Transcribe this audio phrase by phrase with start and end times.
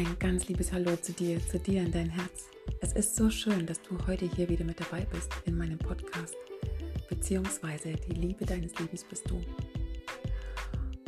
[0.00, 2.48] Ein ganz liebes Hallo zu dir, zu dir in dein Herz.
[2.80, 6.34] Es ist so schön, dass du heute hier wieder mit dabei bist in meinem Podcast,
[7.10, 9.38] beziehungsweise die Liebe deines Lebens bist du.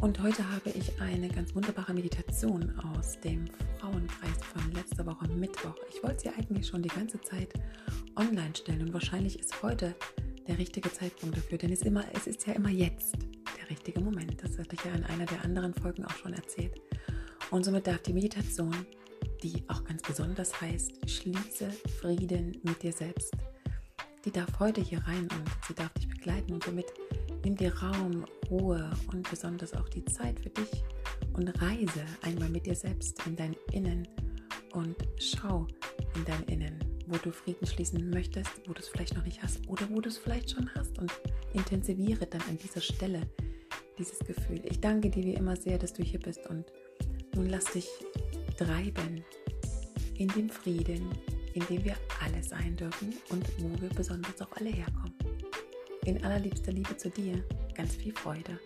[0.03, 3.46] Und heute habe ich eine ganz wunderbare Meditation aus dem
[3.79, 5.77] Frauenkreis von letzter Woche Mittwoch.
[5.89, 7.49] Ich wollte sie eigentlich schon die ganze Zeit
[8.17, 9.95] online stellen und wahrscheinlich ist heute
[10.46, 13.14] der richtige Zeitpunkt dafür, denn es immer, es ist ja immer jetzt
[13.59, 14.43] der richtige Moment.
[14.43, 16.79] Das hatte ich ja in einer der anderen Folgen auch schon erzählt.
[17.53, 18.75] Und somit darf die Meditation,
[19.43, 21.69] die auch ganz besonders heißt, schließe
[22.01, 23.31] Frieden mit dir selbst,
[24.25, 26.87] die darf heute hier rein und sie darf dich begleiten und somit
[27.45, 30.83] nimm dir Raum, Ruhe und besonders auch die Zeit für dich
[31.35, 34.09] und reise einmal mit dir selbst in dein Innen
[34.73, 35.69] und schau
[36.17, 39.69] in dein Innen, wo du Frieden schließen möchtest, wo du es vielleicht noch nicht hast
[39.69, 41.12] oder wo du es vielleicht schon hast und
[41.53, 43.28] intensiviere dann an dieser Stelle
[43.98, 44.62] dieses Gefühl.
[44.64, 46.64] Ich danke dir wie immer sehr, dass du hier bist und
[47.34, 47.88] nun lass dich
[48.56, 49.25] treiben
[50.16, 51.08] in dem Frieden,
[51.55, 55.14] in dem wir alle sein dürfen und wo wir besonders auch alle herkommen.
[56.05, 57.42] In allerliebster Liebe zu dir,
[57.75, 58.58] ganz viel Freude.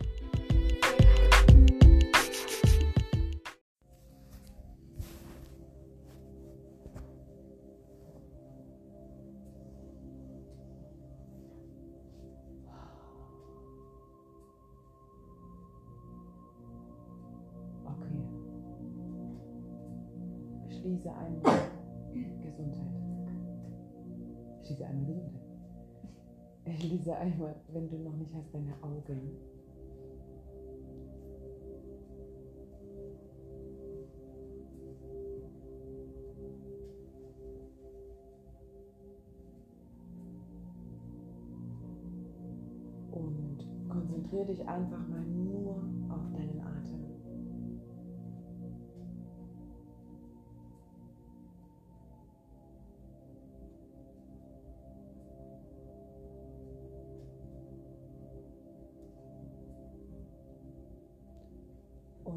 [24.67, 26.79] Schließe einmal Gesundheit.
[26.79, 29.31] Schließe einmal, wenn du noch nicht hast, deine Augen.
[43.11, 45.16] Und konzentriere dich einfach mal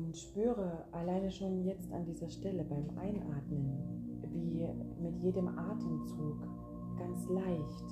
[0.00, 3.76] Und spüre alleine schon jetzt an dieser Stelle beim Einatmen,
[4.32, 4.66] wie
[5.02, 6.40] mit jedem Atemzug
[6.98, 7.84] ganz leicht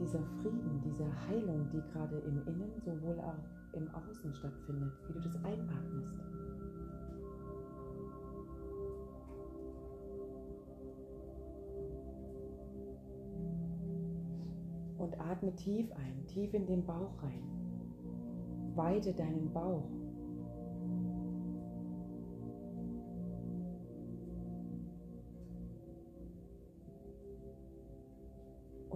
[0.00, 5.20] dieser Frieden, diese Heilung, die gerade im Innen sowohl auch im Außen stattfindet, wie du
[5.20, 6.18] das einatmest.
[14.98, 17.44] Und atme tief ein, tief in den Bauch rein.
[18.74, 20.01] Weite deinen Bauch.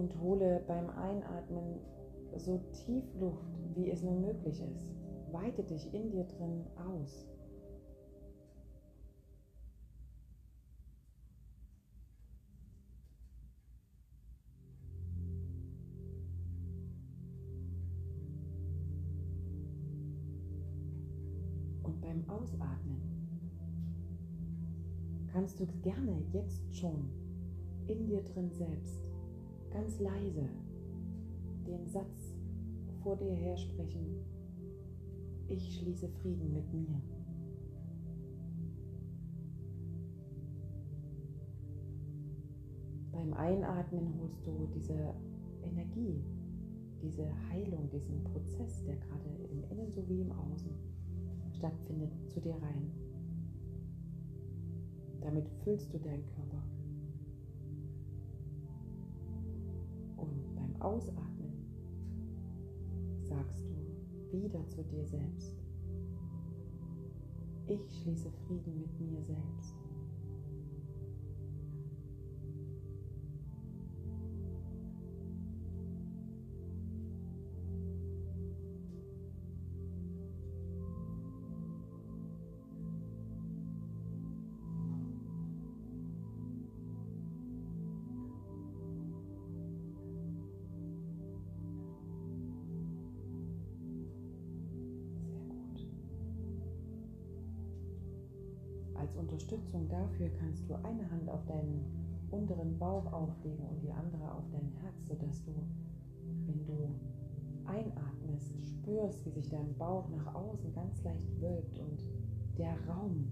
[0.07, 1.81] Und hole beim Einatmen
[2.37, 3.45] so tief Luft,
[3.75, 4.89] wie es nur möglich ist.
[5.33, 7.27] Weite dich in dir drin aus.
[21.83, 23.03] Und beim Ausatmen
[25.33, 27.11] kannst du gerne jetzt schon
[27.89, 29.06] in dir drin selbst
[29.77, 30.49] ganz leise
[31.67, 32.35] den Satz
[33.03, 34.25] vor dir her sprechen,
[35.49, 37.03] ich schließe Frieden mit mir.
[43.13, 45.15] Beim Einatmen holst du diese
[45.63, 46.25] Energie,
[47.03, 50.71] diese Heilung, diesen Prozess, der gerade im Innen sowie im Außen
[51.53, 52.91] stattfindet, zu dir rein.
[55.21, 56.76] Damit füllst du deinen Körper.
[60.87, 61.51] Ausatmen
[63.25, 65.57] sagst du wieder zu dir selbst,
[67.67, 69.76] ich schließe Frieden mit mir selbst.
[99.17, 101.85] Unterstützung dafür kannst du eine Hand auf deinen
[102.31, 105.53] unteren Bauch auflegen und die andere auf dein Herz, sodass du,
[106.47, 106.91] wenn du
[107.67, 112.03] einatmest, spürst, wie sich dein Bauch nach außen ganz leicht wölbt und
[112.59, 113.31] der Raum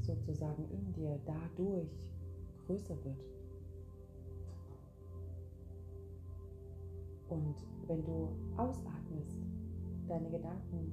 [0.00, 1.90] sozusagen in dir dadurch
[2.66, 3.24] größer wird.
[7.28, 7.54] Und
[7.86, 9.38] wenn du ausatmest,
[10.06, 10.92] deine Gedanken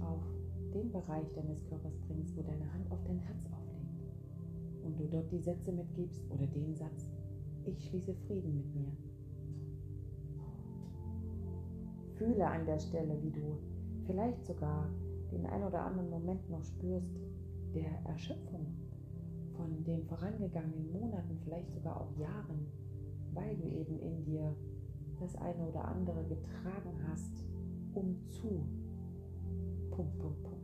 [0.00, 0.39] auf
[0.70, 3.70] den Bereich deines Körpers bringst, wo deine Hand auf dein Herz aufliegt.
[4.84, 7.06] und du dort die Sätze mitgibst oder den Satz,
[7.66, 8.92] ich schließe Frieden mit mir.
[12.16, 13.58] Fühle an der Stelle, wie du
[14.06, 14.88] vielleicht sogar
[15.30, 17.20] den ein oder anderen Moment noch spürst
[17.74, 18.66] der Erschöpfung
[19.56, 22.66] von den vorangegangenen Monaten, vielleicht sogar auch Jahren,
[23.32, 24.54] weil du eben in dir
[25.20, 27.44] das eine oder andere getragen hast,
[27.94, 28.66] um zu.
[29.90, 30.59] Punkt, Punkt, Punkt.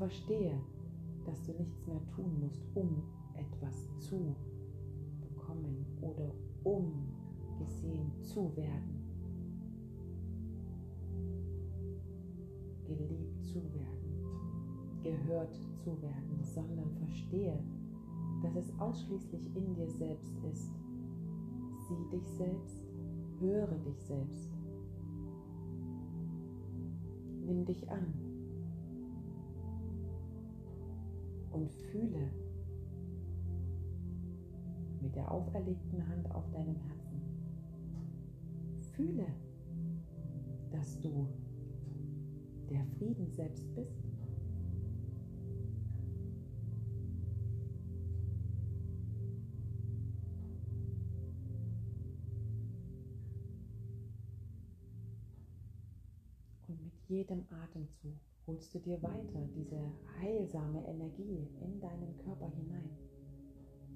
[0.00, 0.58] Verstehe,
[1.26, 3.02] dass du nichts mehr tun musst, um
[3.34, 4.34] etwas zu
[5.20, 6.32] bekommen oder
[6.64, 6.90] um
[7.58, 8.98] gesehen zu werden.
[12.86, 15.54] Geliebt zu werden, gehört
[15.84, 17.62] zu werden, sondern verstehe,
[18.42, 20.72] dass es ausschließlich in dir selbst ist.
[21.86, 22.82] Sieh dich selbst,
[23.38, 24.48] höre dich selbst.
[27.44, 28.19] Nimm dich an
[31.50, 32.30] und fühle
[35.00, 37.20] mit der auferlegten Hand auf deinem Herzen.
[38.94, 39.26] Fühle,
[40.70, 41.28] dass du
[42.70, 44.04] der Frieden selbst bist.
[56.68, 59.80] Und mit jedem Atemzug holst du dir weiter diese
[60.20, 62.90] heilsame Energie in deinen Körper hinein.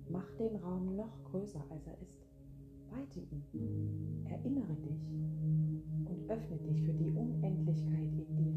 [0.09, 2.27] Mach den Raum noch größer, als er ist.
[2.91, 4.25] Weite ihn.
[4.29, 5.11] Erinnere dich
[6.07, 8.55] und öffne dich für die Unendlichkeit in dir.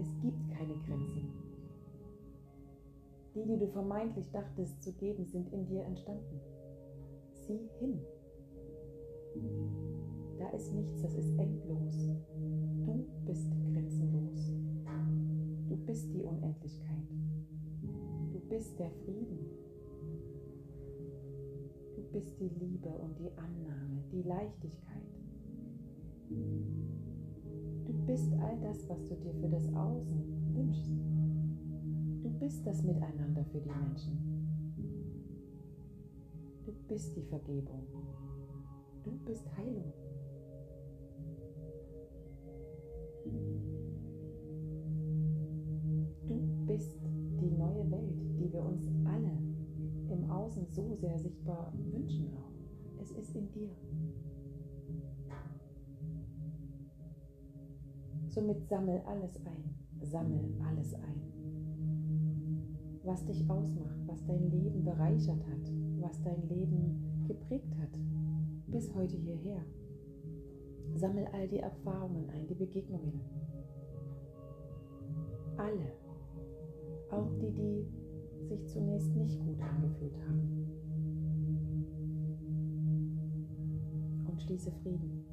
[0.00, 1.30] Es gibt keine Grenzen.
[3.34, 6.40] Die, die du vermeintlich dachtest zu geben, sind in dir entstanden.
[7.32, 8.00] Sieh hin.
[10.40, 12.08] Da ist nichts, das ist endlos.
[12.86, 14.54] Du bist grenzenlos.
[15.68, 17.08] Du bist die Unendlichkeit.
[18.32, 19.38] Du bist der Frieden.
[21.94, 25.04] Du bist die Liebe und die Annahme, die Leichtigkeit.
[26.30, 30.90] Du bist all das, was du dir für das Außen wünschst.
[32.22, 34.16] Du bist das Miteinander für die Menschen.
[36.64, 37.86] Du bist die Vergebung.
[39.04, 39.92] Du bist Heilung.
[50.70, 53.02] So sehr sichtbar wünschen auch.
[53.02, 53.70] Es ist in dir.
[58.28, 61.20] Somit sammel alles ein, sammel alles ein.
[63.02, 67.98] Was dich ausmacht, was dein Leben bereichert hat, was dein Leben geprägt hat,
[68.68, 69.64] bis heute hierher.
[70.94, 73.20] Sammel all die Erfahrungen ein, die Begegnungen.
[75.56, 75.92] Alle.
[77.10, 77.99] Auch die, die
[78.50, 80.66] sich zunächst nicht gut angefühlt haben.
[84.26, 85.24] Und schließe Frieden.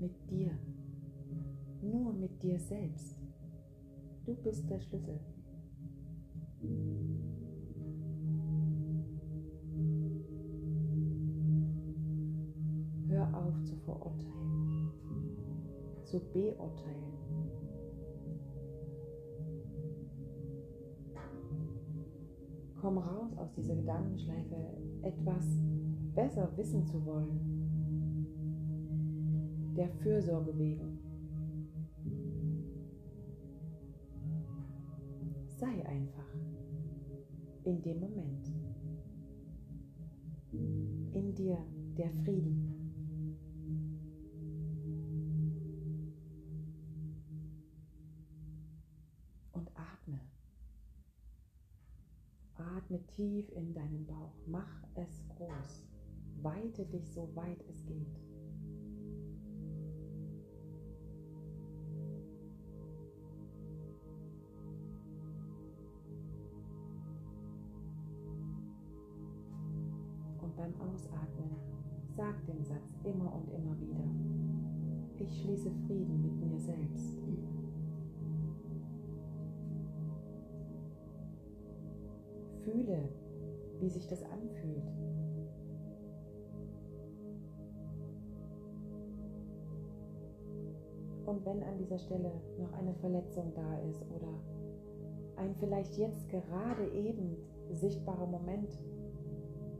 [0.00, 0.52] Mit dir.
[1.82, 3.20] Nur mit dir selbst.
[4.24, 5.18] Du bist der Schlüssel.
[13.08, 14.90] Hör auf zu verurteilen,
[16.04, 17.31] zu beurteilen.
[22.82, 24.56] Komm raus aus dieser Gedankenschleife,
[25.02, 25.46] etwas
[26.16, 27.38] besser wissen zu wollen,
[29.76, 30.98] der Fürsorge wegen.
[35.60, 36.34] Sei einfach
[37.62, 38.52] in dem Moment.
[40.50, 41.58] In dir
[41.96, 42.71] der Frieden.
[52.82, 54.34] Atme tief in deinen Bauch.
[54.46, 55.86] Mach es groß.
[56.42, 58.31] Weite dich so weit es geht.
[83.82, 84.86] Wie sich das anfühlt.
[91.26, 94.28] Und wenn an dieser Stelle noch eine Verletzung da ist oder
[95.36, 97.36] ein vielleicht jetzt gerade eben
[97.72, 98.78] sichtbarer Moment,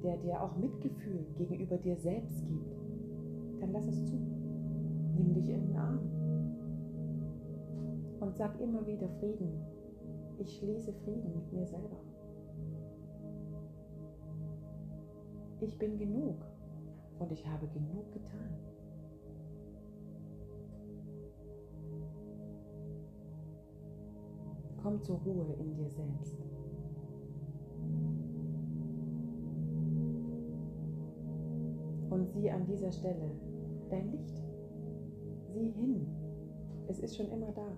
[0.02, 2.75] der dir auch Mitgefühl gegenüber dir selbst gibt,
[3.61, 4.16] dann lass es zu.
[5.14, 6.00] Nimm dich in den Arm
[8.18, 9.62] Und sag immer wieder Frieden.
[10.38, 12.12] Ich schließe Frieden mit mir selber.
[15.62, 16.45] Ich bin genug
[17.21, 18.50] und ich habe genug getan.
[24.83, 26.37] Komm zur Ruhe in dir selbst.
[32.11, 33.31] Und sieh an dieser Stelle
[33.88, 34.42] dein Licht.
[35.54, 36.09] Sieh hin.
[36.88, 37.69] Es ist schon immer da.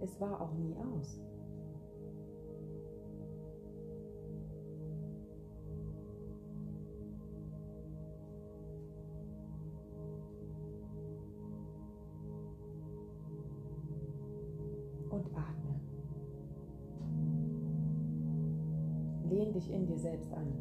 [0.00, 1.20] Es war auch nie aus.
[15.22, 15.80] Und atme.
[19.28, 20.52] Lehn dich in dir selbst an.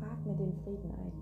[0.00, 1.12] Atme den Frieden ein.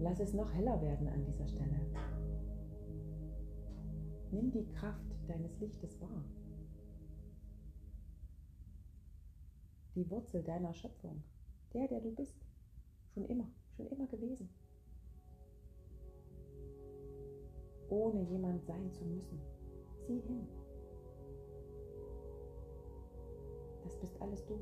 [0.00, 1.80] Lass es noch heller werden an dieser Stelle.
[4.30, 6.24] Nimm die Kraft deines Lichtes wahr.
[9.94, 11.22] Die Wurzel deiner Schöpfung,
[11.74, 12.34] der, der du bist,
[13.12, 13.46] schon immer,
[13.76, 14.48] schon immer gewesen.
[17.92, 19.38] Ohne jemand sein zu müssen.
[20.06, 20.48] Sieh hin.
[23.84, 24.54] Das bist alles du.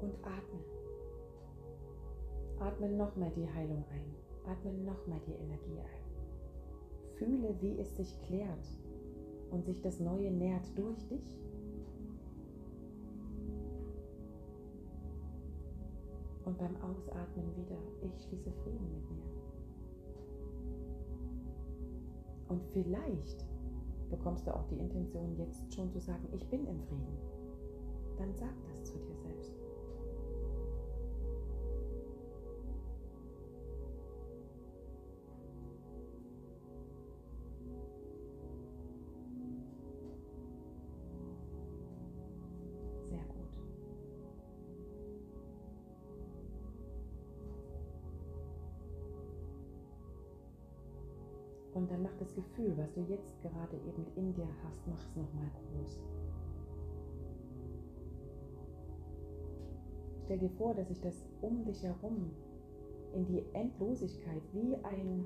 [0.00, 0.58] Und atme.
[2.58, 4.50] Atme nochmal die Heilung ein.
[4.50, 7.16] Atme nochmal die Energie ein.
[7.18, 8.66] Fühle, wie es sich klärt
[9.52, 11.38] und sich das Neue nährt durch dich.
[16.44, 19.51] Und beim Ausatmen wieder, ich schließe Frieden mit mir.
[22.52, 23.46] Und vielleicht
[24.10, 27.16] bekommst du auch die Intention, jetzt schon zu sagen, ich bin im Frieden.
[28.18, 29.11] Dann sag das zu dir
[51.74, 55.16] Und dann mach das Gefühl, was du jetzt gerade eben in dir hast, mach es
[55.16, 56.00] nochmal groß.
[60.24, 62.30] Stell dir vor, dass sich das um dich herum
[63.14, 65.24] in die Endlosigkeit wie ein,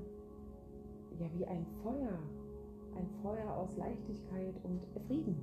[1.18, 2.18] ja, wie ein Feuer,
[2.96, 5.36] ein Feuer aus Leichtigkeit und Frieden,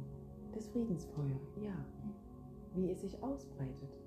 [0.53, 1.85] das Friedensfeuer, ja,
[2.75, 3.97] wie es sich ausbreitet.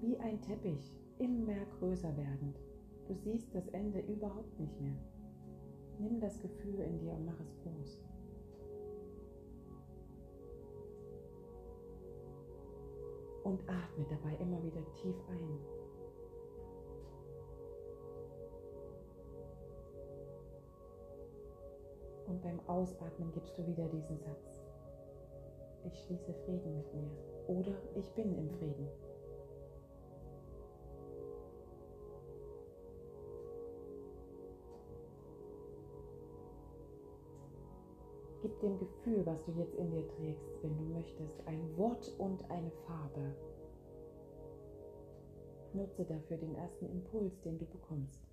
[0.00, 2.58] Wie ein Teppich, immer größer werdend.
[3.06, 4.96] Du siehst das Ende überhaupt nicht mehr.
[6.00, 7.98] Nimm das Gefühl in dir und mach es groß.
[13.44, 15.58] Und atme dabei immer wieder tief ein.
[22.28, 24.62] Und beim Ausatmen gibst du wieder diesen Satz.
[25.84, 27.10] Ich schließe Frieden mit mir
[27.46, 28.88] oder ich bin im Frieden.
[38.42, 42.42] Gib dem Gefühl, was du jetzt in dir trägst, wenn du möchtest, ein Wort und
[42.50, 43.34] eine Farbe.
[45.74, 48.29] Nutze dafür den ersten Impuls, den du bekommst.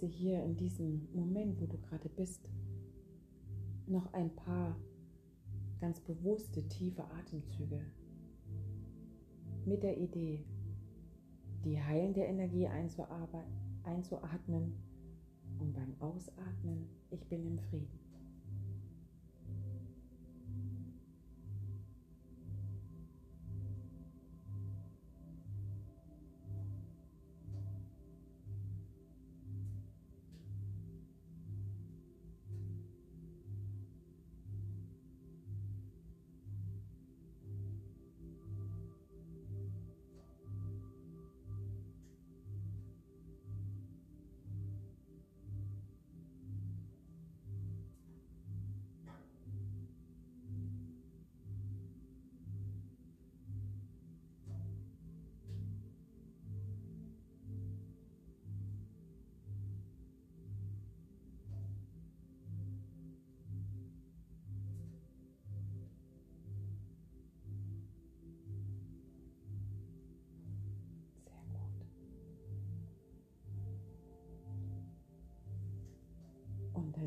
[0.00, 2.50] Genieße hier in diesem Moment, wo du gerade bist,
[3.86, 4.76] noch ein paar
[5.80, 7.80] ganz bewusste, tiefe Atemzüge
[9.66, 10.44] mit der Idee,
[11.64, 14.72] die heilende Energie einzuatmen
[15.58, 17.99] und beim Ausatmen, ich bin im Frieden.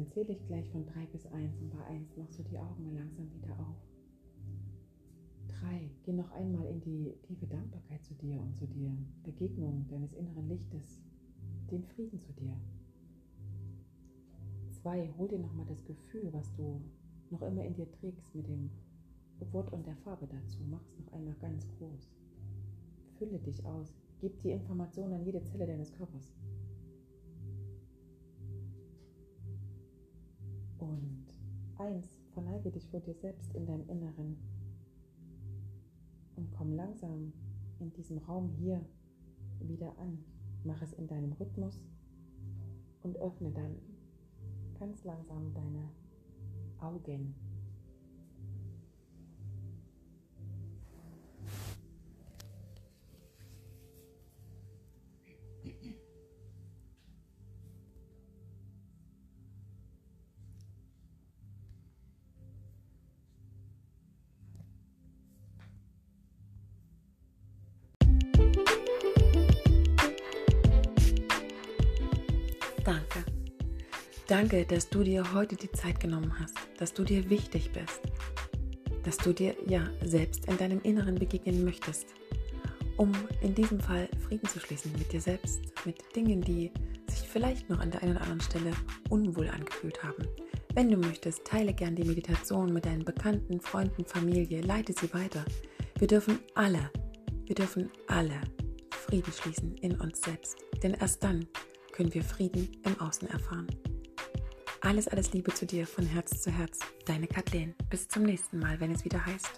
[0.03, 2.93] Dann zähle ich gleich von 3 bis 1 und bei 1 machst du die Augen
[2.93, 3.77] langsam wieder auf.
[5.62, 5.89] 3.
[6.03, 8.91] Geh noch einmal in die tiefe Dankbarkeit zu dir und zu dir
[9.24, 11.00] Begegnung deines inneren Lichtes,
[11.72, 12.57] den Frieden zu dir.
[14.81, 15.13] 2.
[15.17, 16.81] Hol dir nochmal das Gefühl, was du
[17.29, 18.72] noch immer in dir trägst mit dem
[19.51, 20.60] Wort und der Farbe dazu.
[20.69, 22.12] Mach es noch einmal ganz groß.
[23.17, 23.95] Fülle dich aus.
[24.19, 26.33] Gib die Information an jede Zelle deines Körpers.
[30.93, 31.25] Und
[31.77, 34.38] eins, verneige dich vor dir selbst in deinem Inneren
[36.35, 37.33] und komm langsam
[37.79, 38.83] in diesem Raum hier
[39.59, 40.19] wieder an.
[40.63, 41.81] Mach es in deinem Rhythmus
[43.01, 43.75] und öffne dann
[44.79, 45.89] ganz langsam deine
[46.79, 47.33] Augen.
[72.83, 73.23] Danke.
[74.27, 78.01] Danke, dass du dir heute die Zeit genommen hast, dass du dir wichtig bist,
[79.03, 82.07] dass du dir ja selbst in deinem Inneren begegnen möchtest,
[82.97, 83.11] um
[83.41, 86.71] in diesem Fall Frieden zu schließen mit dir selbst, mit Dingen, die
[87.09, 88.71] sich vielleicht noch an der einen oder anderen Stelle
[89.09, 90.27] unwohl angefühlt haben.
[90.73, 95.45] Wenn du möchtest, teile gern die Meditation mit deinen Bekannten, Freunden, Familie, leite sie weiter.
[95.99, 96.89] Wir dürfen alle,
[97.45, 98.41] wir dürfen alle
[98.89, 101.45] Frieden schließen in uns selbst, denn erst dann
[101.93, 103.67] können wir Frieden im Außen erfahren.
[104.81, 106.79] Alles, alles Liebe zu dir von Herz zu Herz.
[107.05, 107.73] Deine Kathleen.
[107.89, 109.51] Bis zum nächsten Mal, wenn es wieder heißt.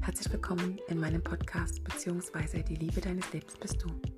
[0.00, 4.15] Herzlich willkommen in meinem Podcast beziehungsweise die Liebe deines Lebens bist du.